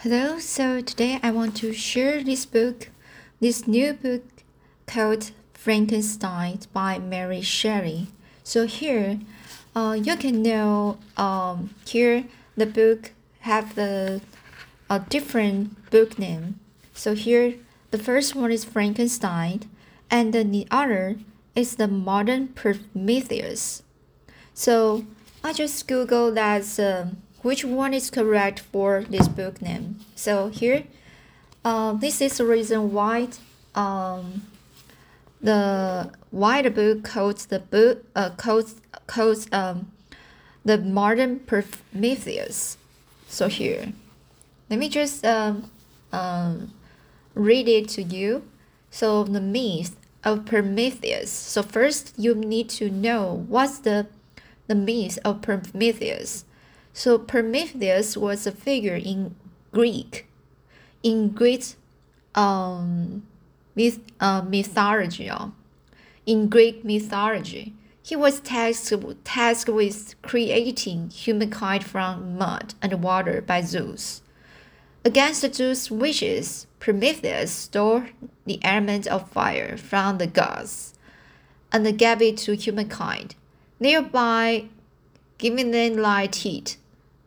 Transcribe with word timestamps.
Hello, 0.00 0.38
so 0.38 0.82
today 0.82 1.18
I 1.22 1.30
want 1.30 1.56
to 1.56 1.72
share 1.72 2.22
this 2.22 2.44
book, 2.44 2.90
this 3.40 3.66
new 3.66 3.94
book 3.94 4.22
called 4.86 5.30
Frankenstein 5.54 6.60
by 6.74 6.98
Mary 6.98 7.40
Shelley. 7.40 8.08
So 8.44 8.66
here, 8.66 9.18
uh, 9.74 9.96
you 9.98 10.16
can 10.16 10.42
know 10.42 10.98
um, 11.16 11.70
here 11.86 12.26
the 12.58 12.66
book 12.66 13.12
have 13.40 13.74
the 13.74 14.20
a 14.90 15.00
different 15.00 15.90
book 15.90 16.18
name. 16.18 16.60
So 16.92 17.14
here, 17.14 17.54
the 17.90 17.98
first 17.98 18.34
one 18.34 18.52
is 18.52 18.66
Frankenstein, 18.66 19.62
and 20.10 20.34
then 20.34 20.52
the 20.52 20.66
other 20.70 21.16
is 21.54 21.76
the 21.76 21.88
modern 21.88 22.48
Prometheus. 22.48 23.82
So 24.52 25.06
I 25.42 25.54
just 25.54 25.88
Google 25.88 26.32
that 26.32 26.78
uh, 26.78 27.06
which 27.46 27.64
one 27.64 27.94
is 27.94 28.10
correct 28.10 28.58
for 28.58 29.04
this 29.08 29.28
book 29.28 29.62
name. 29.62 30.00
So 30.16 30.48
here, 30.48 30.82
uh, 31.64 31.92
this 31.92 32.20
is 32.20 32.38
the 32.38 32.44
reason 32.44 32.92
why 32.92 33.28
um, 33.76 34.42
the 35.40 36.10
why 36.32 36.60
the 36.62 36.70
book 36.70 37.04
calls 37.04 37.46
the 37.46 37.60
book 37.60 38.04
uh, 38.16 38.30
calls 38.30 38.80
calls 39.06 39.46
um, 39.52 39.92
the 40.64 40.76
modern 40.76 41.38
Prometheus. 41.38 42.78
So 43.28 43.46
here, 43.46 43.92
let 44.68 44.80
me 44.80 44.88
just 44.88 45.24
um, 45.24 45.70
um, 46.10 46.74
read 47.34 47.68
it 47.68 47.88
to 47.90 48.02
you. 48.02 48.42
So 48.90 49.22
the 49.22 49.40
myth 49.40 49.94
of 50.24 50.46
Prometheus. 50.46 51.30
So 51.30 51.62
first 51.62 52.12
you 52.18 52.34
need 52.34 52.68
to 52.70 52.90
know 52.90 53.44
what's 53.46 53.78
the 53.78 54.08
the 54.66 54.74
myth 54.74 55.16
of 55.24 55.42
Prometheus. 55.42 56.44
So 56.96 57.18
Prometheus 57.18 58.16
was 58.16 58.46
a 58.46 58.52
figure 58.52 58.96
in 58.96 59.34
Greek, 59.70 60.26
in 61.02 61.28
Greek 61.28 61.74
um, 62.34 63.26
myth, 63.74 64.00
uh, 64.18 64.40
mythology. 64.40 65.30
In 66.24 66.48
Greek 66.48 66.86
mythology, 66.86 67.74
he 68.02 68.16
was 68.16 68.40
tasked, 68.40 68.94
tasked 69.24 69.68
with 69.68 70.14
creating 70.22 71.10
humankind 71.10 71.84
from 71.84 72.38
mud 72.38 72.72
and 72.80 73.02
water 73.02 73.42
by 73.42 73.60
Zeus. 73.60 74.22
Against 75.04 75.54
Zeus' 75.54 75.90
wishes, 75.90 76.66
Prometheus 76.80 77.52
stole 77.52 78.04
the 78.46 78.58
element 78.64 79.06
of 79.06 79.30
fire 79.30 79.76
from 79.76 80.16
the 80.16 80.26
gods 80.26 80.94
and 81.70 81.98
gave 81.98 82.22
it 82.22 82.38
to 82.38 82.56
humankind, 82.56 83.34
thereby 83.78 84.70
giving 85.36 85.72
them 85.72 85.98
light 85.98 86.36
heat 86.36 86.78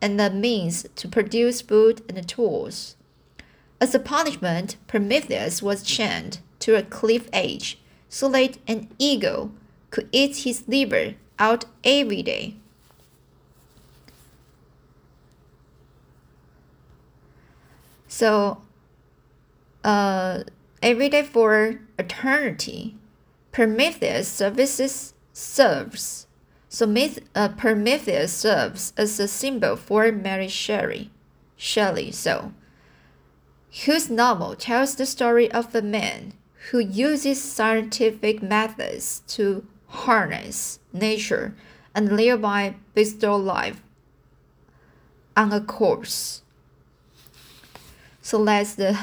and 0.02 0.20
the 0.20 0.30
means 0.30 0.86
to 0.96 1.08
produce 1.08 1.62
food 1.62 2.02
and 2.10 2.28
tools. 2.28 2.96
As 3.82 3.96
a 3.96 4.00
punishment, 4.00 4.76
Prometheus 4.88 5.62
was 5.62 5.84
chained 5.84 6.40
to 6.60 6.76
a 6.76 6.84
cliff 6.84 7.30
edge 7.32 7.80
so 8.10 8.28
that 8.30 8.58
an 8.68 8.90
eagle 8.98 9.52
could 9.90 10.10
eat 10.12 10.38
his 10.38 10.68
liver 10.68 11.16
out 11.38 11.66
every 11.84 12.22
day. 12.22 12.56
So, 18.08 18.62
uh, 19.84 20.44
every 20.82 21.10
day 21.10 21.24
for 21.24 21.80
eternity, 21.98 22.98
Prometheus 23.52 24.28
services 24.28 25.14
serves 25.32 26.28
so 26.70 26.96
uh, 27.36 27.50
Prometheus 27.50 28.32
serves 28.32 28.94
as 28.96 29.20
a 29.20 29.28
symbol 29.28 29.76
for 29.76 30.12
Mary 30.12 30.48
Shelley, 30.48 31.10
Shelley, 31.58 32.12
so 32.12 32.54
whose 33.86 34.10
novel 34.10 34.56
tells 34.56 34.96
the 34.96 35.06
story 35.06 35.52
of 35.52 35.74
a 35.74 35.82
man 35.82 36.34
who 36.72 36.80
uses 36.80 37.42
scientific 37.42 38.42
methods 38.42 39.22
to 39.28 39.66
harness 39.88 40.80
nature 40.94 41.56
and 41.96 42.20
thereby 42.20 42.76
bestow 42.94 43.36
life 43.36 43.82
on 45.36 45.52
a 45.52 45.62
corpse. 45.62 46.44
So 48.22 48.44
that's 48.46 48.76
the 48.76 48.98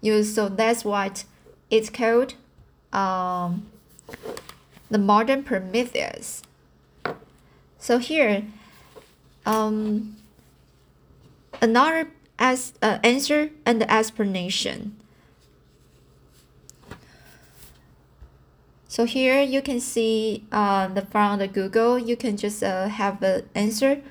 use. 0.00 0.34
So 0.34 0.48
that's 0.48 0.84
what 0.84 1.24
it's 1.70 1.90
called. 1.90 2.34
Um, 2.92 3.66
the 4.90 4.98
modern 4.98 5.42
Prometheus. 5.44 6.42
So 7.80 7.96
here, 7.98 8.44
um, 9.46 10.16
another 11.62 12.10
as 12.38 12.74
uh, 12.82 12.98
answer 13.02 13.50
and 13.64 13.80
the 13.80 13.90
explanation. 13.92 14.96
So 18.86 19.04
here 19.04 19.40
you 19.40 19.62
can 19.62 19.80
see 19.80 20.44
uh, 20.52 20.88
the 20.88 21.02
from 21.02 21.38
the 21.38 21.48
Google, 21.48 21.98
you 21.98 22.16
can 22.16 22.36
just 22.36 22.62
uh, 22.62 22.88
have 22.88 23.22
an 23.22 23.48
answer. 23.54 24.02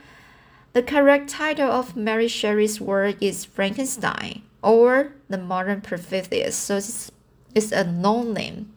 The 0.73 0.81
correct 0.81 1.29
title 1.29 1.69
of 1.69 1.95
Mary 1.95 2.27
Shelley's 2.27 2.81
work 2.81 3.21
is 3.21 3.45
Frankenstein 3.45 4.41
or 4.63 5.13
the 5.27 5.37
Modern 5.37 5.81
Prometheus. 5.81 6.55
So 6.55 6.77
it's, 6.77 7.11
it's 7.53 7.71
a 7.71 7.83
known 7.83 8.33
name. 8.33 8.71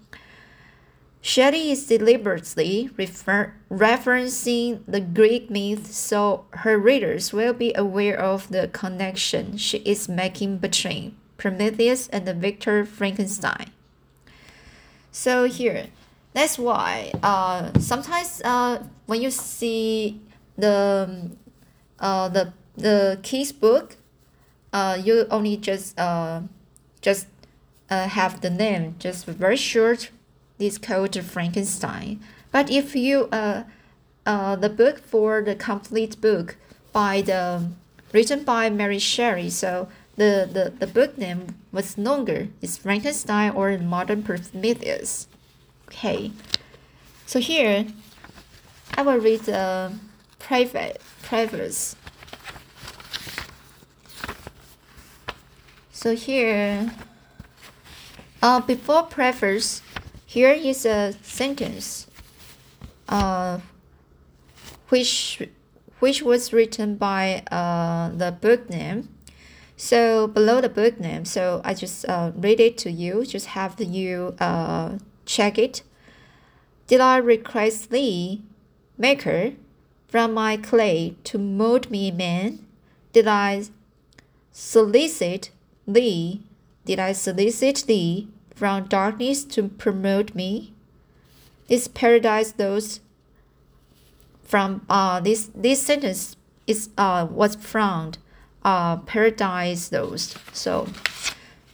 Shelley 1.24 1.70
is 1.70 1.86
deliberately 1.86 2.90
refer- 2.96 3.54
referencing 3.70 4.82
the 4.88 5.00
Greek 5.00 5.48
myth 5.48 5.92
so 5.92 6.46
her 6.50 6.76
readers 6.76 7.32
will 7.32 7.52
be 7.52 7.72
aware 7.76 8.18
of 8.18 8.48
the 8.50 8.66
connection 8.66 9.56
she 9.56 9.78
is 9.78 10.08
making 10.08 10.58
between 10.58 11.16
Prometheus 11.38 12.08
and 12.08 12.26
the 12.26 12.34
Victor 12.34 12.84
Frankenstein. 12.84 13.70
So 15.12 15.44
here, 15.44 15.86
that's 16.34 16.58
why 16.58 17.12
uh, 17.22 17.70
sometimes 17.78 18.42
uh, 18.44 18.82
when 19.06 19.22
you 19.22 19.30
see 19.30 20.20
the 20.58 21.30
uh, 22.00 22.28
the 22.30 22.52
the 22.76 23.20
kids 23.22 23.52
book, 23.52 23.96
uh, 24.72 24.98
you 25.00 25.26
only 25.30 25.56
just 25.56 25.96
uh, 26.00 26.40
just 27.00 27.28
uh, 27.90 28.08
have 28.08 28.40
the 28.40 28.50
name 28.50 28.96
just 28.98 29.26
very 29.26 29.56
short 29.56 30.10
is 30.62 30.78
called 30.78 31.14
Frankenstein. 31.22 32.20
But 32.50 32.70
if 32.70 32.94
you 32.94 33.28
uh, 33.32 33.64
uh, 34.26 34.56
the 34.56 34.68
book 34.68 34.98
for 34.98 35.42
the 35.42 35.54
complete 35.54 36.20
book 36.20 36.56
by 36.92 37.22
the 37.22 37.68
written 38.12 38.44
by 38.44 38.70
Mary 38.70 38.98
Shelley, 38.98 39.50
so 39.50 39.88
the, 40.16 40.48
the, 40.52 40.72
the 40.78 40.86
book 40.86 41.16
name 41.16 41.56
was 41.72 41.96
longer. 41.96 42.48
It's 42.60 42.76
Frankenstein 42.76 43.52
or 43.52 43.76
Modern 43.78 44.22
Prometheus. 44.22 45.26
Okay, 45.88 46.32
so 47.26 47.40
here 47.40 47.86
I 48.94 49.02
will 49.02 49.18
read 49.18 49.40
the 49.40 49.92
private 50.38 51.00
preface. 51.22 51.96
So 55.92 56.14
here, 56.14 56.92
uh, 58.42 58.60
before 58.60 59.04
preface, 59.04 59.82
here 60.32 60.52
is 60.52 60.86
a 60.86 61.12
sentence 61.20 62.06
uh, 63.06 63.58
which 64.88 65.42
which 65.98 66.22
was 66.22 66.54
written 66.54 66.96
by 66.96 67.42
uh, 67.50 68.08
the 68.16 68.32
book 68.32 68.70
name. 68.70 69.10
So 69.76 70.26
below 70.26 70.62
the 70.62 70.70
book 70.70 70.98
name, 70.98 71.26
so 71.26 71.60
I 71.64 71.74
just 71.74 72.08
uh, 72.08 72.32
read 72.34 72.60
it 72.60 72.78
to 72.78 72.90
you. 72.90 73.26
Just 73.26 73.48
have 73.48 73.78
you 73.78 74.34
uh, 74.40 74.96
check 75.26 75.58
it. 75.58 75.82
Did 76.86 77.02
I 77.02 77.18
request 77.18 77.90
thee, 77.90 78.40
Maker, 78.96 79.52
from 80.08 80.32
my 80.32 80.56
clay 80.56 81.16
to 81.24 81.36
mold 81.36 81.90
me 81.90 82.10
man? 82.10 82.64
Did 83.12 83.28
I 83.28 83.64
solicit 84.50 85.50
thee? 85.86 86.40
Did 86.86 86.98
I 86.98 87.12
solicit 87.12 87.84
thee 87.86 88.28
from 88.62 88.84
darkness 88.84 89.42
to 89.42 89.64
promote 89.64 90.36
me. 90.36 90.72
This 91.66 91.88
Paradise 91.88 92.54
Lost 92.56 93.00
from 94.44 94.86
uh 94.88 95.18
this 95.18 95.50
this 95.52 95.82
sentence 95.82 96.36
is 96.68 96.88
uh 96.96 97.26
was 97.28 97.56
from 97.56 98.12
uh 98.64 98.98
Paradise 98.98 99.90
Lost. 99.90 100.38
So 100.54 100.86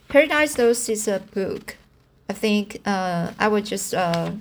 Paradise 0.08 0.56
Lost 0.56 0.88
is 0.88 1.06
a 1.06 1.20
book. 1.20 1.76
I 2.26 2.32
think 2.32 2.80
uh 2.86 3.32
i 3.38 3.48
would 3.48 3.66
just 3.66 3.92
uh 3.92 4.32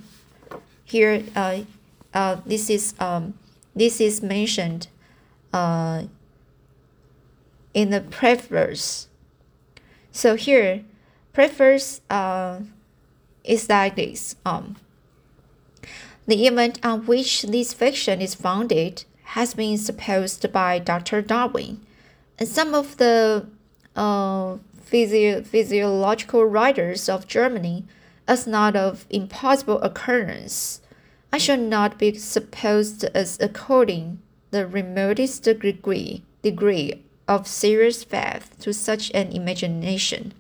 here 0.85 1.23
uh 1.35 1.63
uh 2.13 2.37
this 2.45 2.69
is 2.69 2.93
um 2.97 3.33
this 3.75 3.99
is 3.99 4.21
mentioned 4.21 4.87
uh 5.51 6.03
in 7.73 7.89
the 7.89 7.99
preface. 7.99 9.09
So 10.13 10.35
here 10.35 10.85
prefers 11.37 12.01
uh, 12.09 12.59
is 13.43 13.69
like 13.69 13.95
this. 13.95 14.35
Um, 14.43 14.75
the 16.25 16.47
event 16.47 16.79
on 16.83 17.05
which 17.05 17.43
this 17.43 17.73
fiction 17.73 18.23
is 18.23 18.33
founded 18.33 19.03
has 19.37 19.53
been 19.53 19.77
supposed 19.77 20.51
by 20.51 20.79
Dr. 20.79 21.21
Darwin, 21.21 21.85
and 22.39 22.49
some 22.49 22.73
of 22.73 22.97
the 22.97 23.45
uh, 23.95 24.57
physio- 24.81 25.43
physiological 25.43 26.43
writers 26.43 27.07
of 27.07 27.27
Germany 27.27 27.85
as 28.27 28.47
not 28.47 28.75
of 28.75 29.05
impossible 29.11 29.79
occurrence. 29.81 30.81
I 31.31 31.37
shall 31.37 31.59
not 31.59 31.99
be 31.99 32.17
supposed 32.17 33.03
as 33.13 33.37
according 33.39 34.17
the 34.49 34.65
remotest 34.65 35.43
degree 35.43 36.23
degree 36.41 37.03
of 37.27 37.45
serious 37.47 38.03
faith 38.03 38.57
to 38.61 38.73
such 38.73 39.11
an 39.13 39.31
imagination. 39.31 40.33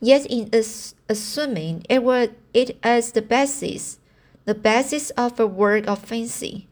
Yet 0.00 0.26
in 0.26 0.50
ass- 0.52 0.94
assuming 1.08 1.84
it 1.88 2.02
was 2.02 2.28
it 2.52 2.76
as 2.82 3.12
the 3.12 3.22
basis, 3.22 3.98
the 4.44 4.54
basis 4.54 5.10
of 5.10 5.40
a 5.40 5.46
work 5.46 5.86
of 5.88 6.00
fancy, 6.00 6.66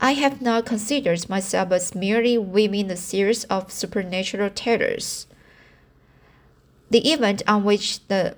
I 0.00 0.12
have 0.12 0.42
not 0.42 0.66
considered 0.66 1.28
myself 1.28 1.72
as 1.72 1.94
merely 1.94 2.36
weaving 2.36 2.90
a 2.90 2.96
series 2.96 3.44
of 3.44 3.72
supernatural 3.72 4.50
terrors. 4.50 5.26
The 6.90 7.10
event 7.10 7.42
on 7.48 7.64
which 7.64 8.06
the 8.08 8.36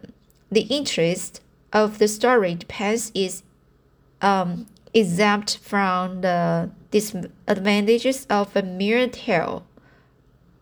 the 0.50 0.62
interest 0.62 1.42
of 1.72 1.98
the 1.98 2.08
story 2.08 2.54
depends 2.54 3.12
is 3.14 3.42
um, 4.22 4.66
exempt 4.94 5.58
from 5.58 6.22
the 6.22 6.70
disadvantages 6.90 8.26
of 8.30 8.56
a 8.56 8.62
mere 8.62 9.06
tale 9.08 9.66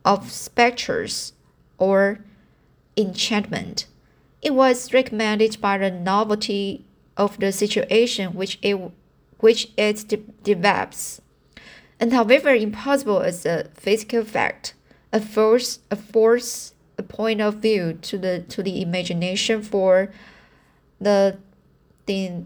of 0.05 0.31
specters 0.33 1.33
or 1.79 2.21
enchantment. 2.97 3.87
It 4.43 4.55
was 4.55 4.93
recommended 4.93 5.61
by 5.61 5.79
the 5.79 5.91
novelty 5.91 6.85
of 7.17 7.39
the 7.39 7.53
situation 7.53 8.35
which 8.35 8.59
it 8.63 8.79
which 9.39 9.69
it 9.77 10.09
de 10.09 10.17
develops. 10.43 11.21
And 11.99 12.13
however 12.13 12.55
impossible 12.55 13.21
as 13.21 13.47
a 13.47 13.69
physical 13.75 14.25
fact, 14.25 14.75
a 15.13 15.21
force, 15.21 15.81
a 15.91 15.97
force, 15.97 16.75
a 16.99 17.03
point 17.03 17.41
of 17.41 17.57
view 17.57 17.95
to 18.03 18.19
the 18.19 18.41
to 18.49 18.63
the 18.63 18.83
imagination 18.83 19.63
for 19.63 20.13
the 21.01 21.39
the 22.07 22.45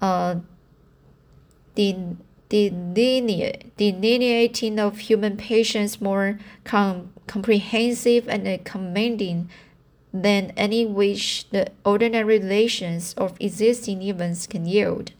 uh 0.00 0.36
delineating 3.76 4.78
of 4.78 4.98
human 4.98 5.36
patience 5.36 6.00
more 6.00 6.38
com 6.64 7.13
comprehensive 7.26 8.28
and 8.28 8.64
commanding 8.64 9.48
than 10.12 10.52
any 10.56 10.86
which 10.86 11.48
the 11.50 11.66
ordinary 11.84 12.38
relations 12.38 13.14
of 13.14 13.36
existing 13.40 14.00
events 14.02 14.46
can 14.46 14.64
yield. 14.64 15.12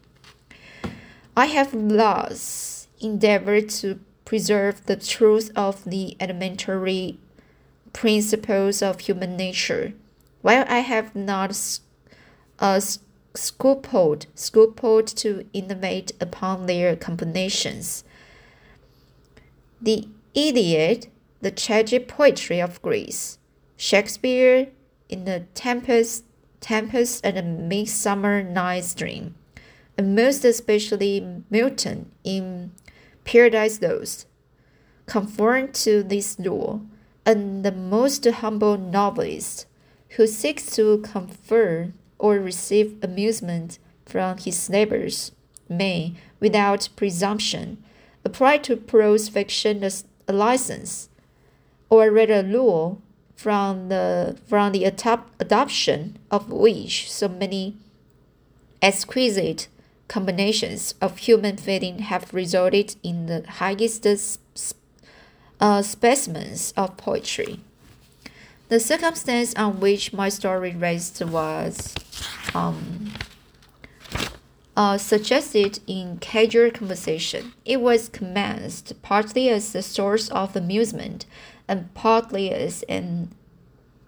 I 1.37 1.47
have 1.47 1.73
thus 1.89 2.87
endeavored 3.01 3.69
to 3.71 3.99
preserve 4.25 4.87
the 4.87 4.97
truth 4.97 5.51
of 5.57 5.85
the 5.85 6.17
elementary 6.21 7.19
principles 7.93 8.83
of 8.83 9.01
human 9.01 9.37
nature, 9.37 9.95
while 10.43 10.65
I 10.69 10.79
have 10.81 11.15
not 11.17 11.81
uh, 12.61 12.81
scrupled, 13.35 14.27
scrupled 14.35 15.09
to 15.09 15.45
innovate 15.53 16.13
upon 16.21 16.67
their 16.67 16.95
combinations. 16.95 18.05
The 19.81 20.09
Iliad, 20.35 21.09
the 21.45 21.51
tragic 21.51 22.09
poetry 22.09 22.59
of 22.59 22.81
Greece, 22.81 23.39
Shakespeare 23.77 24.69
in 25.11 25.27
the 25.27 25.41
Tempest, 25.53 26.25
Tempest 26.61 27.21
and 27.23 27.37
the 27.37 27.43
Midsummer 27.43 28.43
Night's 28.43 28.95
Dream, 28.95 29.35
and 29.99 30.17
most 30.17 30.43
especially 30.47 31.43
Milton 31.51 32.11
in 32.25 32.73
Paradise 33.25 33.83
Lost, 33.83 34.27
conform 35.05 35.71
to 35.73 36.03
this 36.03 36.39
law, 36.39 36.81
and 37.27 37.63
the 37.63 37.73
most 37.73 38.25
humble 38.25 38.79
novelist 38.79 39.67
who 40.17 40.27
seeks 40.27 40.75
to 40.77 40.97
confer 41.03 41.93
or 42.19 42.39
receive 42.39 42.97
amusement 43.03 43.79
from 44.07 44.39
his 44.39 44.71
neighbors 44.71 45.33
may, 45.69 46.15
without 46.41 46.89
presumption, 46.97 47.85
apply 48.25 48.57
to 48.57 48.79
prose 48.79 49.29
fiction 49.29 49.85
as 49.85 50.07
a 50.27 50.33
license, 50.33 51.11
or 51.91 52.11
rather 52.11 52.43
law, 52.43 52.97
from 53.37 53.89
the 53.89 54.37
from 54.47 54.73
the 54.73 54.85
adoption 54.85 56.19
of 56.31 56.51
which 56.51 57.11
so 57.11 57.29
many 57.29 57.77
exquisite 58.81 59.69
combinations 60.09 60.95
of 61.01 61.19
human 61.19 61.57
feeling 61.57 61.99
have 61.99 62.33
resulted 62.33 62.97
in 63.03 63.27
the 63.27 63.45
highest 63.49 64.07
uh, 65.61 65.83
specimens 65.83 66.73
of 66.77 66.97
poetry. 66.97 67.61
The 68.69 68.81
circumstance 68.81 69.55
on 69.55 69.81
which 69.81 70.13
my 70.13 70.29
story 70.29 70.75
rests 70.75 71.21
was 71.21 71.95
um, 72.55 73.13
uh, 74.77 74.99
suggested 74.99 75.81
in 75.87 76.19
casual 76.19 76.71
conversation. 76.71 77.53
It 77.65 77.81
was 77.81 78.09
commenced 78.09 79.01
partly 79.03 79.49
as 79.49 79.75
a 79.75 79.83
source 79.83 80.29
of 80.31 80.57
amusement 80.57 81.27
and 81.69 81.93
partly 81.95 82.51
as 82.51 82.83
an 82.85 83.35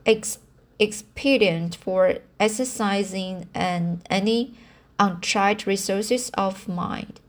ex- 0.04 0.38
expedient 0.78 1.76
for 1.76 2.18
exercising 2.38 3.48
an 3.54 4.02
any 4.10 4.54
untried 4.98 5.66
resources 5.66 6.30
of 6.34 6.68
mind. 6.68 7.20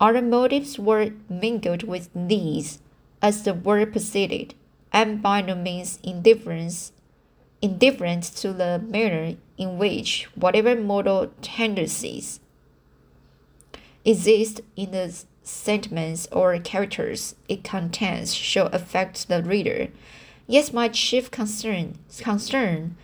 Other 0.00 0.22
motives 0.22 0.78
were 0.78 1.12
mingled 1.28 1.82
with 1.84 2.08
these 2.14 2.80
as 3.22 3.42
the 3.42 3.54
work 3.54 3.92
proceeded, 3.92 4.54
and 4.92 5.22
by 5.22 5.40
no 5.40 5.54
means 5.54 5.98
indifference, 6.02 6.92
indifferent 7.62 8.24
to 8.24 8.52
the 8.52 8.78
manner 8.78 9.36
in 9.56 9.78
which 9.78 10.28
whatever 10.34 10.74
moral 10.74 11.30
tendencies 11.40 12.40
exist 14.04 14.60
in 14.76 14.90
the 14.90 15.24
sentiments 15.44 16.26
or 16.32 16.58
characters 16.58 17.36
it 17.48 17.62
contains 17.62 18.34
shall 18.34 18.66
affect 18.68 19.28
the 19.28 19.42
reader. 19.42 19.88
Yet 20.46 20.72
my 20.72 20.88
chief 20.88 21.30
concern, 21.30 21.98
concern 22.18 22.96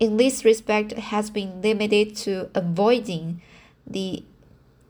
in 0.00 0.16
this 0.16 0.44
respect 0.44 0.92
has 0.92 1.28
been 1.28 1.60
limited 1.60 2.16
to 2.16 2.48
avoiding 2.54 3.42
the 3.86 4.24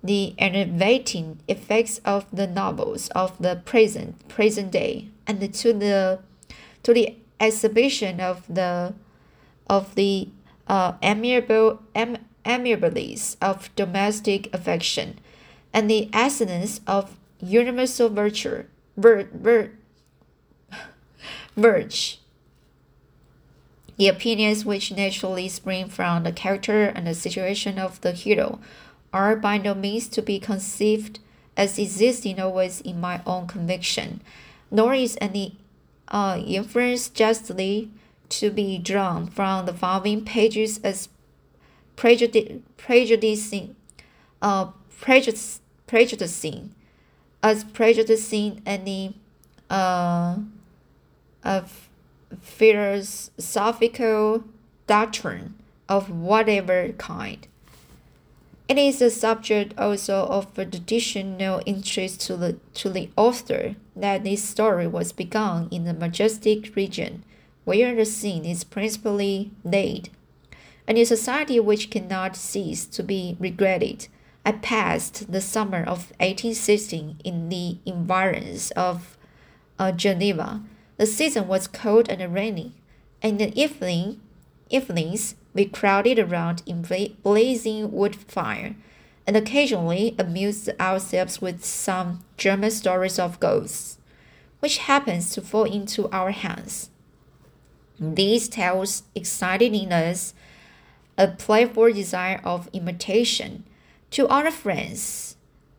the 0.02 0.32
enervating 0.38 1.40
effects 1.48 2.00
of 2.04 2.24
the 2.32 2.46
novels 2.46 3.08
of 3.08 3.36
the 3.38 3.60
present 3.64 4.28
present 4.28 4.70
day 4.70 5.08
and 5.26 5.52
to 5.52 5.72
the 5.72 6.20
to 6.84 6.94
the 6.94 7.16
exhibition 7.40 8.20
of 8.20 8.44
the 8.48 8.94
of 9.68 9.94
the 9.96 10.28
uh, 10.68 10.92
amiable 11.02 11.80
am, 11.94 12.16
amiabilities 12.46 13.36
of 13.40 13.74
domestic 13.74 14.52
affection 14.54 15.18
and 15.72 15.90
the 15.90 16.08
essence 16.12 16.80
of 16.86 17.16
universal 17.40 18.08
virtue 18.08 18.64
vir, 18.96 19.28
vir, 19.32 19.70
virtue. 21.56 22.16
The 23.96 24.08
opinions 24.08 24.64
which 24.64 24.92
naturally 24.92 25.48
spring 25.48 25.88
from 25.88 26.22
the 26.22 26.32
character 26.32 26.84
and 26.84 27.06
the 27.06 27.14
situation 27.14 27.78
of 27.78 28.00
the 28.00 28.12
hero 28.12 28.60
are 29.12 29.34
by 29.34 29.58
no 29.58 29.74
means 29.74 30.06
to 30.08 30.22
be 30.22 30.38
conceived 30.38 31.18
as 31.56 31.78
existing 31.78 32.38
always 32.38 32.80
in 32.80 33.00
my 33.00 33.20
own 33.26 33.48
conviction, 33.48 34.20
nor 34.70 34.94
is 34.94 35.18
any 35.20 35.56
uh, 36.06 36.40
inference 36.46 37.08
justly 37.08 37.90
to 38.28 38.50
be 38.50 38.78
drawn 38.78 39.26
from 39.26 39.66
the 39.66 39.72
following 39.72 40.24
pages 40.24 40.78
as 40.84 41.08
prejudi- 41.96 42.60
prejudicing, 42.76 43.74
uh, 44.40 44.68
prejudice, 45.00 45.60
prejudicing, 45.86 46.74
as 47.42 47.64
prejudicing 47.64 48.62
any 48.66 49.14
uh, 49.70 50.36
of 51.44 51.88
philosophical 52.40 54.44
doctrine 54.86 55.54
of 55.88 56.10
whatever 56.10 56.90
kind. 56.98 57.46
It 58.68 58.76
is 58.76 59.00
a 59.00 59.08
subject 59.08 59.72
also 59.78 60.26
of 60.26 60.58
additional 60.58 61.62
interest 61.64 62.20
to 62.22 62.36
the, 62.36 62.58
to 62.74 62.90
the 62.90 63.08
author 63.16 63.76
that 63.96 64.24
this 64.24 64.44
story 64.44 64.86
was 64.86 65.12
begun 65.12 65.68
in 65.70 65.84
the 65.84 65.94
majestic 65.94 66.76
region 66.76 67.24
where 67.64 67.94
the 67.94 68.04
scene 68.04 68.44
is 68.44 68.64
principally 68.64 69.50
laid, 69.62 70.08
and 70.86 70.96
a 70.96 71.04
society 71.04 71.60
which 71.60 71.90
cannot 71.90 72.34
cease 72.34 72.86
to 72.86 73.02
be 73.02 73.36
regretted. 73.38 74.08
I 74.48 74.52
passed 74.52 75.30
the 75.30 75.42
summer 75.42 75.80
of 75.80 76.10
1816 76.20 77.20
in 77.22 77.50
the 77.50 77.76
environs 77.84 78.70
of 78.70 79.18
uh, 79.78 79.92
Geneva, 79.92 80.62
the 80.96 81.04
season 81.04 81.48
was 81.48 81.66
cold 81.66 82.08
and 82.08 82.32
rainy, 82.32 82.72
In 83.20 83.36
the 83.36 83.54
evening, 83.54 84.22
evenings 84.70 85.34
we 85.52 85.66
crowded 85.66 86.18
around 86.18 86.62
in 86.64 86.80
blazing 87.22 87.92
wood 87.92 88.16
fire, 88.16 88.74
and 89.26 89.36
occasionally 89.36 90.14
amused 90.18 90.70
ourselves 90.80 91.42
with 91.42 91.62
some 91.62 92.24
German 92.38 92.70
stories 92.70 93.18
of 93.18 93.40
ghosts, 93.40 93.98
which 94.60 94.78
happens 94.78 95.30
to 95.34 95.42
fall 95.42 95.64
into 95.64 96.08
our 96.08 96.30
hands. 96.30 96.88
These 98.00 98.48
tales 98.48 99.02
excited 99.14 99.74
in 99.74 99.92
us 99.92 100.32
a 101.18 101.28
playful 101.28 101.92
desire 101.92 102.40
of 102.42 102.70
imitation. 102.72 103.64
To 104.12 104.26
our 104.28 104.50
friends, 104.50 105.36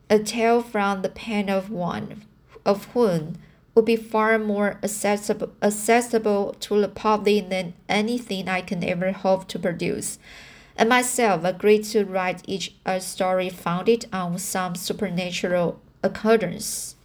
a 0.09 0.19
tale 0.19 0.61
from 0.61 1.01
the 1.01 1.09
pen 1.09 1.49
of 1.49 1.69
one 1.69 2.23
of 2.65 2.85
whom 2.93 3.37
would 3.73 3.85
be 3.85 3.95
far 3.95 4.37
more 4.37 4.79
accessible, 4.83 5.51
accessible 5.61 6.55
to 6.59 6.79
the 6.79 6.87
public 6.87 7.49
than 7.49 7.73
anything 7.87 8.47
I 8.47 8.61
can 8.61 8.83
ever 8.83 9.11
hope 9.11 9.47
to 9.47 9.59
produce. 9.59 10.19
And 10.75 10.89
myself 10.89 11.43
agreed 11.43 11.83
to 11.85 12.05
write 12.05 12.41
each 12.45 12.75
a 12.85 13.01
story 13.01 13.49
founded 13.49 14.05
on 14.13 14.37
some 14.37 14.75
supernatural 14.75 15.79
occurrence. 16.03 16.95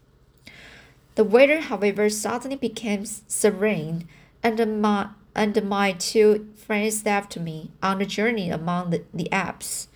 The 1.15 1.25
weather, 1.25 1.61
however, 1.61 2.09
suddenly 2.11 2.57
became 2.57 3.07
serene, 3.07 4.09
and 4.43 4.83
my 4.83 5.09
and 5.35 5.69
my 5.69 5.93
two 5.93 6.49
friends 6.55 7.05
left 7.05 7.37
me 7.39 7.71
on 7.83 8.01
a 8.01 8.07
journey 8.07 8.51
among 8.51 8.91
the, 8.91 9.05
the 9.13 9.31
Alps. 9.33 9.89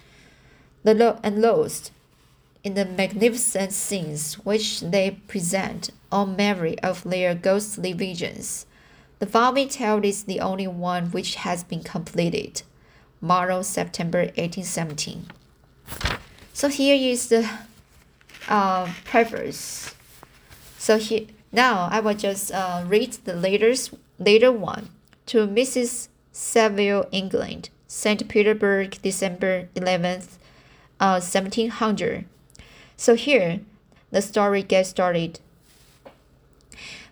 The 0.89 0.95
lo- 0.95 1.21
and 1.23 1.43
lost 1.43 1.93
in 2.65 2.73
the 2.73 2.87
magnificent 2.87 3.75
scenes 3.75 4.37
which 4.37 4.81
they 4.81 5.19
present 5.29 5.91
on 6.11 6.35
memory 6.35 6.79
of 6.79 7.05
their 7.05 7.35
ghostly 7.35 7.93
visions. 7.93 8.65
The 9.19 9.27
following 9.27 9.69
tale 9.69 10.03
is 10.03 10.25
the 10.25 10.41
only 10.41 10.67
one 10.67 11.11
which 11.11 11.35
has 11.45 11.63
been 11.63 11.83
completed. 11.83 12.63
Marlow, 13.21 13.61
September 13.61 14.21
1817. 14.39 15.27
So 16.55 16.69
here 16.69 16.97
is 16.97 17.29
the 17.29 17.47
uh, 18.49 18.91
preface. 19.05 19.95
So 20.79 20.97
here 20.97 21.27
now 21.53 21.91
I 21.93 22.01
will 22.01 22.15
just 22.15 22.51
uh, 22.51 22.83
read 22.87 23.13
the 23.27 23.35
latest 23.35 23.93
later 24.19 24.51
one 24.51 24.89
to 25.27 25.47
Mrs. 25.47 26.09
Saville, 26.33 27.05
England, 27.13 27.69
St. 27.89 28.27
Petersburg, 28.27 28.97
December 29.03 29.69
11th, 29.75 30.39
uh, 31.01 31.21
1700. 31.21 32.25
So 32.97 33.15
here, 33.15 33.61
the 34.11 34.23
story 34.23 34.63
gets 34.63 34.91
started. 34.91 35.41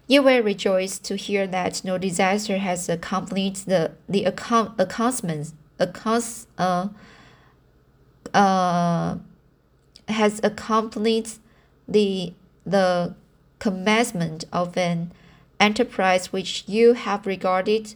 You 0.09 0.23
will 0.23 0.43
rejoice 0.43 0.99
to 1.01 1.17
hear 1.17 1.47
that 1.47 1.85
no 1.85 1.99
disaster 1.99 2.59
has 2.59 2.89
accompanied 2.89 3.57
the 3.57 3.93
the 4.09 4.25
account, 4.25 4.79
accounts 4.79 6.47
uh, 6.59 6.89
uh, 8.33 9.17
has 10.09 10.41
accompanied 10.45 11.31
the 11.89 12.35
the 12.65 13.15
commencement 13.59 14.45
of 14.53 14.77
an 14.77 15.13
enterprise 15.59 16.33
which 16.33 16.65
you 16.67 16.93
have 16.93 17.27
regarded 17.27 17.95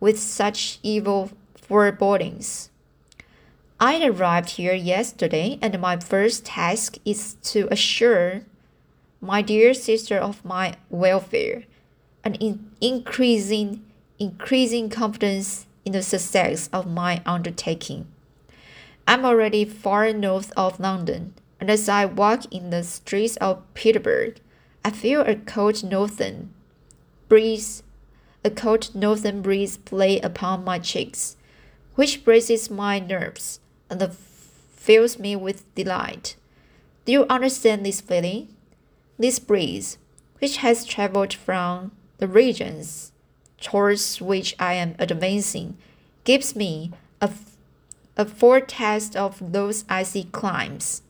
with 0.00 0.18
such 0.18 0.78
evil 0.82 1.30
forebodings. 1.54 2.70
I 3.78 4.06
arrived 4.06 4.52
here 4.52 4.72
yesterday, 4.72 5.58
and 5.60 5.78
my 5.78 5.98
first 5.98 6.46
task 6.46 6.96
is 7.04 7.34
to 7.52 7.68
assure 7.70 8.40
my 9.20 9.42
dear 9.42 9.74
sister 9.74 10.16
of 10.16 10.42
my 10.46 10.76
welfare 10.88 11.64
and 12.24 12.38
in 12.40 12.70
increasing 12.80 13.84
increasing 14.18 14.88
confidence 14.88 15.66
in 15.84 15.92
the 15.92 16.02
success 16.02 16.70
of 16.72 16.86
my 16.86 17.20
undertaking. 17.26 18.06
I'm 19.06 19.26
already 19.26 19.66
far 19.66 20.10
north 20.14 20.54
of 20.56 20.80
London, 20.80 21.34
and 21.60 21.68
as 21.68 21.86
I 21.86 22.06
walk 22.06 22.50
in 22.50 22.70
the 22.70 22.82
streets 22.82 23.36
of 23.42 23.62
Petersburg, 23.74 24.40
I 24.86 24.90
feel 24.90 25.20
a 25.20 25.34
cold 25.36 25.84
northern 25.84 26.54
breeze, 27.28 27.82
a 28.42 28.48
cold 28.48 28.94
northern 28.94 29.42
breeze 29.42 29.76
play 29.76 30.18
upon 30.20 30.64
my 30.64 30.78
cheeks, 30.78 31.36
which 31.94 32.24
braces 32.24 32.70
my 32.70 32.98
nerves 32.98 33.60
and 33.90 34.12
fills 34.76 35.18
me 35.18 35.36
with 35.36 35.74
delight. 35.74 36.36
Do 37.04 37.12
you 37.12 37.26
understand 37.28 37.84
this 37.84 38.00
feeling? 38.00 38.48
This 39.18 39.38
breeze, 39.38 39.98
which 40.40 40.58
has 40.58 40.84
traveled 40.84 41.32
from 41.32 41.92
the 42.18 42.28
regions 42.28 43.12
towards 43.60 44.20
which 44.20 44.54
I 44.58 44.74
am 44.74 44.94
advancing, 44.98 45.76
gives 46.24 46.54
me 46.54 46.92
a, 47.20 47.30
a 48.16 48.26
foretaste 48.26 49.16
of 49.16 49.52
those 49.52 49.84
icy 49.88 50.24
climes. 50.24 51.02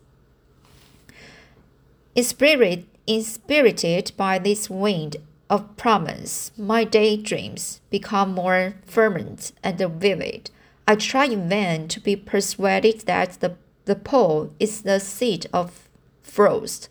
In 2.15 2.25
spirit, 2.25 2.87
inspirited 3.07 4.13
by 4.17 4.39
this 4.39 4.71
wind 4.71 5.17
of 5.51 5.77
promise, 5.77 6.51
my 6.57 6.85
daydreams 6.85 7.81
become 7.91 8.33
more 8.33 8.77
fervent 8.87 9.53
and 9.63 9.79
vivid. 9.79 10.51
I 10.87 10.95
try 10.95 11.25
in 11.27 11.49
vain 11.49 11.89
to 11.89 12.01
be 12.01 12.15
persuaded 12.17 13.01
that 13.03 13.41
the, 13.41 13.57
the 13.87 13.97
pole 13.97 14.53
is 14.61 14.83
the 14.83 15.01
seat 15.01 15.47
of 15.53 15.89
frost 16.23 16.89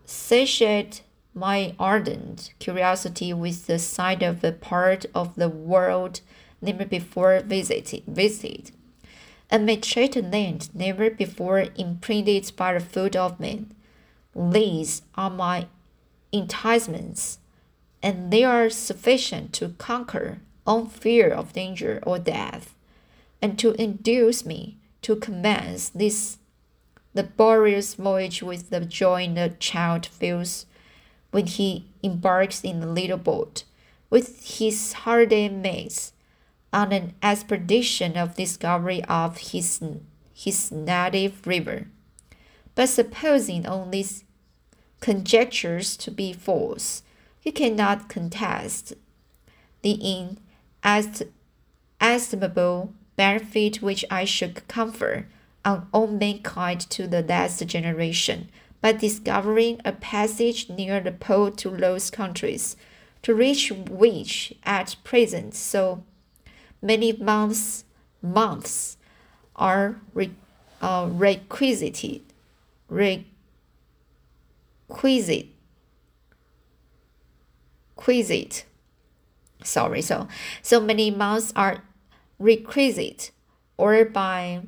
satiate 0.03 1.03
my 1.33 1.75
ardent 1.79 2.53
curiosity 2.59 3.33
with 3.33 3.67
the 3.67 3.79
sight 3.79 4.21
of 4.21 4.43
a 4.43 4.51
part 4.51 5.05
of 5.15 5.35
the 5.35 5.49
world 5.49 6.19
never 6.61 6.85
before 6.85 7.39
visited, 7.41 8.03
visited 8.05 8.71
and 9.49 9.65
may 9.65 9.77
treat 9.77 10.15
land 10.15 10.69
never 10.73 11.09
before 11.09 11.67
imprinted 11.75 12.51
by 12.55 12.73
the 12.73 12.79
foot 12.79 13.15
of 13.15 13.39
man. 13.39 13.71
These 14.35 15.03
are 15.15 15.29
my 15.29 15.67
enticements, 16.33 17.39
and 18.01 18.31
they 18.31 18.43
are 18.43 18.69
sufficient 18.69 19.53
to 19.53 19.69
conquer 19.77 20.39
all 20.65 20.85
fear 20.85 21.29
of 21.29 21.53
danger 21.53 22.01
or 22.03 22.17
death, 22.17 22.73
and 23.41 23.57
to 23.59 23.73
induce 23.73 24.45
me 24.45 24.77
to 25.05 25.15
commence 25.15 25.89
this 25.89 26.39
the 27.13 27.21
boreas 27.21 27.93
voyage 27.93 28.41
with 28.41 28.71
the 28.71 28.81
joy 28.81 29.31
the 29.35 29.49
child 29.59 30.03
feels 30.03 30.65
when 31.29 31.45
he 31.45 31.85
embarks 32.01 32.63
in 32.63 32.79
the 32.79 32.87
little 32.87 33.19
boat 33.19 33.65
with 34.09 34.57
his 34.57 34.93
hardy 35.03 35.47
mates 35.47 36.11
on 36.73 36.91
an 36.91 37.13
expedition 37.21 38.17
of 38.17 38.35
discovery 38.35 39.03
of 39.03 39.37
his, 39.37 39.79
his 40.33 40.71
native 40.71 41.45
river. 41.45 41.87
But 42.73 42.89
supposing 42.89 43.65
all 43.65 43.87
these 43.87 44.23
conjectures 45.01 45.95
to 45.97 46.09
be 46.09 46.33
false, 46.33 47.03
you 47.43 47.51
cannot 47.51 48.09
contest 48.09 48.93
the 49.83 50.35
inestimable 50.83 52.93
benefit 53.15 53.81
which 53.81 54.05
I 54.09 54.25
should 54.25 54.67
confer 54.67 55.25
on 55.63 55.87
all 55.93 56.07
mankind 56.07 56.81
to 56.91 57.07
the 57.07 57.23
last 57.23 57.65
generation 57.65 58.49
by 58.81 58.91
discovering 58.91 59.81
a 59.83 59.91
passage 59.91 60.69
near 60.69 60.99
the 60.99 61.11
pole 61.11 61.51
to 61.51 61.69
those 61.69 62.11
countries, 62.11 62.75
to 63.23 63.33
reach 63.33 63.71
which 63.71 64.53
at 64.63 64.95
present 65.03 65.55
so 65.55 66.03
many 66.81 67.13
months 67.13 67.83
months 68.21 68.97
are 69.55 69.95
re, 70.13 70.31
uh, 70.81 71.07
requisite 71.11 72.21
requisite 72.89 73.25
requisite 77.97 78.65
sorry 79.63 80.01
so 80.01 80.27
so 80.61 80.79
many 80.79 81.09
months 81.09 81.51
are 81.55 81.81
requisite 82.39 83.31
or 83.77 84.05
by 84.05 84.61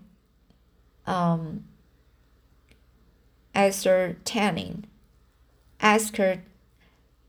um, 1.05 1.63
ascertaining 3.55 4.86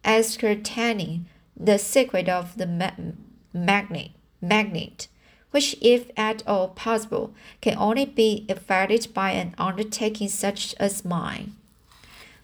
ascertaining 0.04 1.26
the 1.57 1.78
secret 1.78 2.28
of 2.28 2.57
the 2.57 2.66
ma 2.66 2.90
magnet 3.52 4.11
magnet, 4.40 5.09
which, 5.50 5.76
if 5.80 6.11
at 6.16 6.42
all 6.47 6.68
possible, 6.68 7.35
can 7.61 7.76
only 7.76 8.04
be 8.04 8.47
effected 8.49 9.12
by 9.12 9.33
an 9.33 9.54
undertaking 9.59 10.28
such 10.28 10.75
as 10.78 11.04
mine. 11.04 11.54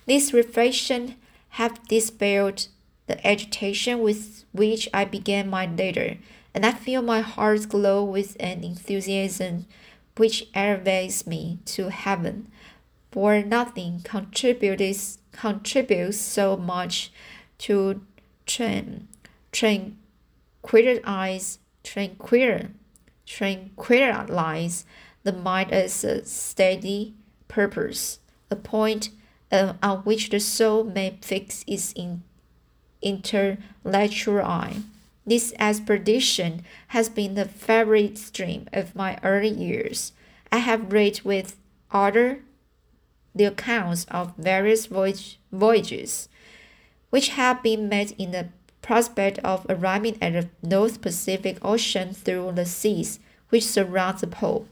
These 0.07 0.33
reflections 0.33 1.13
have 1.51 1.87
dispelled 1.89 2.67
the 3.07 3.25
agitation 3.27 4.01
with 4.01 4.45
which 4.53 4.89
I 4.93 5.05
began 5.05 5.49
my 5.49 5.67
letter, 5.67 6.19
and 6.55 6.65
I 6.65 6.73
feel 6.73 7.03
my 7.03 7.21
heart 7.21 7.69
glow 7.69 8.05
with 8.05 8.37
an 8.39 8.63
enthusiasm 8.63 9.67
which 10.17 10.47
elevates 10.55 11.27
me 11.27 11.59
to 11.65 11.91
heaven, 11.91 12.47
for 13.11 13.43
nothing 13.43 14.03
contributes 14.05 15.19
contributes 15.33 16.19
so 16.19 16.57
much 16.57 17.13
to 17.59 18.01
train 18.47 19.09
tranquilize 19.51 21.59
tranquil, 21.83 22.69
tranquilize 23.27 24.85
the 25.23 25.33
mind 25.33 25.73
as 25.73 26.05
a 26.05 26.25
steady 26.25 27.15
purpose, 27.49 28.21
a 28.51 28.57
point 28.57 29.11
uh, 29.53 29.75
on 29.83 29.99
which 29.99 30.31
the 30.31 30.41
soul 30.41 30.85
may 30.85 31.19
fix 31.21 31.63
its 31.67 31.93
in, 31.93 32.23
intellectual 33.03 34.43
eye. 34.43 34.77
This 35.27 35.55
expedition 35.59 36.65
has 36.89 37.09
been 37.09 37.35
the 37.35 37.47
favorite 37.47 38.19
stream 38.19 38.69
of 38.73 38.95
my 38.95 39.19
early 39.23 39.49
years. 39.49 40.13
I 40.53 40.59
have 40.59 40.93
read 40.93 41.21
with 41.25 41.57
ardor 41.91 42.41
the 43.35 43.45
accounts 43.45 44.05
of 44.11 44.37
various 44.37 44.87
voyage, 44.87 45.39
voyages 45.51 46.29
which 47.11 47.31
have 47.31 47.63
been 47.63 47.89
made 47.89 48.15
in 48.19 48.33
the 48.33 48.49
prospect 48.83 49.39
of 49.39 49.65
arriving 49.69 50.19
at 50.21 50.33
the 50.33 50.49
North 50.63 51.01
Pacific 51.01 51.59
Ocean 51.63 52.13
through 52.13 52.53
the 52.53 52.67
seas 52.67 53.19
which 53.49 53.65
surround 53.65 54.19
the 54.19 54.27
pole. 54.27 54.69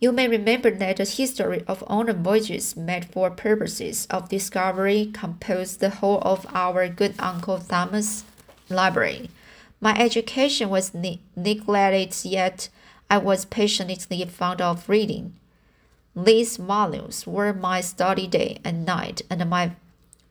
You 0.00 0.10
may 0.12 0.28
remember 0.28 0.70
that 0.70 0.96
the 0.96 1.04
history 1.04 1.62
of 1.68 1.84
all 1.86 2.04
the 2.04 2.12
voyages 2.12 2.76
made 2.76 3.04
for 3.04 3.30
purposes 3.30 4.06
of 4.10 4.28
discovery 4.28 5.10
composed 5.12 5.80
the 5.80 5.90
whole 5.90 6.18
of 6.22 6.46
our 6.52 6.88
good 6.88 7.14
Uncle 7.18 7.58
Thomas' 7.58 8.24
library. 8.68 9.30
My 9.80 9.98
education 9.98 10.70
was 10.70 10.94
ne 10.94 11.20
neglected, 11.36 12.14
yet 12.24 12.68
I 13.10 13.18
was 13.18 13.44
passionately 13.44 14.24
fond 14.24 14.60
of 14.60 14.88
reading. 14.88 15.34
These 16.16 16.56
volumes 16.56 17.26
were 17.26 17.52
my 17.52 17.80
study 17.80 18.26
day 18.26 18.58
and 18.64 18.86
night, 18.86 19.22
and 19.28 19.48
my 19.50 19.72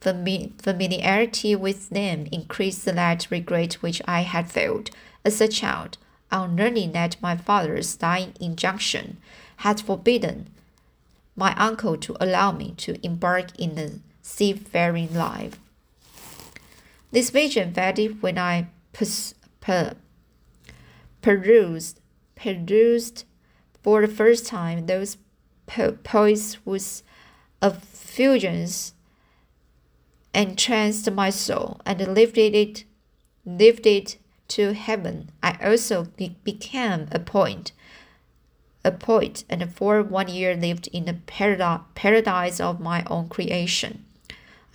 familiarity 0.01 1.55
with 1.55 1.89
them 1.89 2.27
increased 2.31 2.85
that 2.85 3.27
regret 3.29 3.75
which 3.75 4.01
I 4.05 4.21
had 4.21 4.49
felt 4.49 4.89
as 5.23 5.39
a 5.39 5.47
child 5.47 5.97
on 6.31 6.55
learning 6.55 6.91
that 6.93 7.21
my 7.21 7.37
father's 7.37 7.95
dying 7.95 8.33
injunction 8.39 9.17
had 9.57 9.79
forbidden 9.79 10.49
my 11.35 11.53
uncle 11.55 11.97
to 11.97 12.17
allow 12.19 12.51
me 12.51 12.73
to 12.77 12.97
embark 13.05 13.57
in 13.59 13.77
a 13.77 13.91
seafaring 14.21 15.13
life. 15.13 15.59
This 17.13 17.29
vision 17.29 17.73
faded 17.75 18.23
when 18.23 18.39
I 18.39 18.69
pers- 18.91 19.35
per- 19.61 19.93
perused, 21.21 21.99
perused 22.35 23.25
for 23.83 24.01
the 24.01 24.13
first 24.13 24.47
time 24.47 24.87
those 24.87 25.17
po- 25.67 25.97
poets 26.03 26.55
whose 26.65 27.03
effusions 27.61 28.95
entranced 30.33 31.11
my 31.11 31.29
soul 31.29 31.79
and 31.85 32.15
lifted 32.15 32.55
it, 32.55 32.83
lifted 33.45 34.15
to 34.47 34.73
heaven. 34.73 35.29
I 35.43 35.55
also 35.63 36.05
be 36.17 36.35
became 36.43 37.07
a 37.11 37.19
poet 37.19 37.73
a 38.83 38.91
poet, 38.91 39.45
and 39.49 39.71
for 39.73 40.03
one 40.03 40.27
year 40.27 40.55
lived 40.55 40.87
in 40.87 41.05
the 41.05 41.13
paradise 41.95 42.59
of 42.59 42.81
my 42.81 43.03
own 43.07 43.29
creation. 43.29 44.03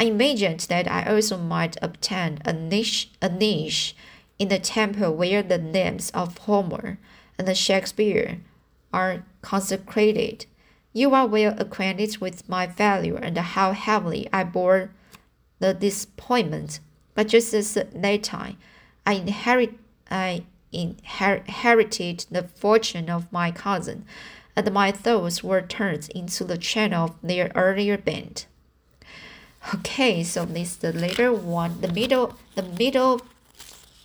I 0.00 0.04
imagined 0.04 0.60
that 0.68 0.88
I 0.88 1.12
also 1.12 1.36
might 1.36 1.76
obtain 1.82 2.38
a 2.44 2.52
niche, 2.52 3.10
a 3.20 3.28
niche 3.28 3.96
in 4.38 4.48
the 4.48 4.60
temple 4.60 5.12
where 5.14 5.42
the 5.42 5.58
names 5.58 6.10
of 6.10 6.38
Homer 6.38 6.98
and 7.36 7.56
Shakespeare 7.56 8.38
are 8.92 9.24
consecrated. 9.42 10.46
You 10.92 11.14
are 11.14 11.26
well 11.26 11.54
acquainted 11.58 12.18
with 12.18 12.48
my 12.48 12.66
failure 12.66 13.16
and 13.16 13.36
how 13.36 13.72
heavily 13.72 14.28
I 14.32 14.44
bore 14.44 14.90
the 15.58 15.74
disappointment, 15.74 16.80
but 17.14 17.28
just 17.28 17.52
as 17.52 17.74
that 17.74 18.22
time, 18.22 18.56
I 19.04 19.14
inherit 19.14 19.74
I 20.10 20.44
inherited 20.72 22.26
the 22.30 22.44
fortune 22.44 23.10
of 23.10 23.32
my 23.32 23.50
cousin, 23.50 24.04
and 24.54 24.72
my 24.72 24.92
thoughts 24.92 25.42
were 25.42 25.62
turned 25.62 26.08
into 26.10 26.44
the 26.44 26.58
channel 26.58 27.04
of 27.06 27.16
their 27.22 27.50
earlier 27.54 27.98
bent. 27.98 28.46
Okay, 29.74 30.24
so 30.24 30.44
this 30.44 30.76
the 30.76 30.92
later 30.92 31.32
one, 31.32 31.80
the 31.80 31.88
middle, 31.92 32.34
the 32.54 32.62
middle 32.62 33.20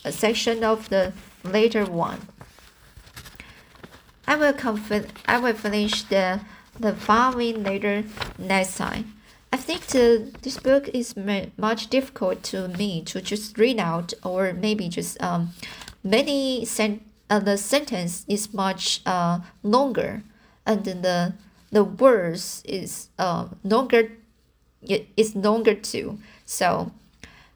uh, 0.03 0.11
section 0.11 0.63
of 0.63 0.89
the 0.89 1.13
later 1.43 1.85
one. 1.85 2.27
I 4.27 4.35
will 4.35 4.53
confid, 4.53 5.09
I 5.25 5.39
will 5.39 5.53
finish 5.53 6.03
the 6.03 6.41
the 6.79 6.93
following 6.93 7.63
later 7.63 8.03
next 8.37 8.77
time. 8.77 9.13
I 9.51 9.57
think 9.57 9.85
the, 9.87 10.33
this 10.41 10.57
book 10.57 10.89
is 10.89 11.15
much 11.57 11.87
difficult 11.89 12.41
to 12.43 12.67
me 12.69 13.03
to 13.03 13.21
just 13.21 13.57
read 13.57 13.79
out, 13.79 14.13
or 14.23 14.53
maybe 14.53 14.89
just 14.89 15.21
um, 15.21 15.49
many 16.03 16.65
sen- 16.65 17.01
uh, 17.29 17.39
the 17.39 17.57
sentence 17.57 18.25
is 18.27 18.51
much 18.53 19.01
uh, 19.05 19.39
longer, 19.61 20.23
and 20.65 20.83
the 20.83 21.33
the 21.71 21.83
words 21.83 22.63
is 22.65 23.09
uh, 23.19 23.47
longer. 23.63 24.11
It 24.87 25.07
is 25.15 25.35
longer 25.35 25.75
too. 25.75 26.19
So 26.45 26.91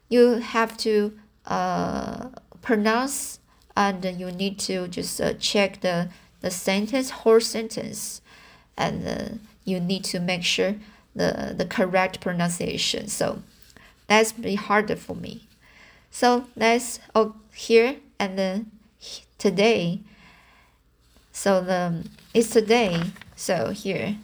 you 0.08 0.34
have 0.36 0.76
to 0.78 1.18
uh, 1.46 2.28
pronounce, 2.62 3.40
and 3.76 4.04
you 4.04 4.30
need 4.30 4.58
to 4.60 4.88
just 4.88 5.20
uh, 5.20 5.34
check 5.34 5.80
the 5.80 6.08
the 6.40 6.50
sentence, 6.50 7.10
whole 7.10 7.40
sentence, 7.40 8.20
and 8.76 9.06
uh, 9.06 9.28
you 9.64 9.80
need 9.80 10.04
to 10.04 10.20
make 10.20 10.44
sure 10.44 10.76
the, 11.14 11.54
the 11.56 11.66
correct 11.66 12.20
pronunciation. 12.20 13.08
So 13.08 13.42
that's 14.06 14.32
be 14.32 14.54
harder 14.54 14.96
for 14.96 15.16
me. 15.16 15.48
So 16.10 16.46
that's 16.56 17.00
oh, 17.14 17.34
here 17.52 17.96
and 18.18 18.38
then 18.38 18.70
today. 19.36 20.00
So 21.32 21.60
the 21.60 22.04
it's 22.32 22.50
today. 22.50 23.02
So 23.36 23.70
here, 23.70 24.16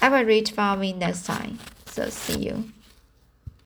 I 0.00 0.08
will 0.08 0.24
read 0.24 0.48
for 0.48 0.76
me 0.76 0.92
next 0.92 1.26
time. 1.26 1.58
So 1.92 2.08
see 2.08 2.38
you. 2.46 2.64